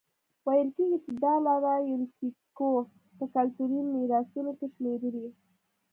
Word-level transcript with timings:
ویل 0.45 0.69
کېږي 0.75 0.97
چې 1.05 1.11
دا 1.23 1.33
لاره 1.45 1.73
یونیسکو 1.89 2.69
په 3.17 3.25
کلتوري 3.35 3.79
میراثونو 3.93 4.51
کې 4.59 4.67
شمېرلي. 4.75 5.27